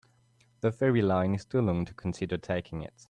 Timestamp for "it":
2.81-2.95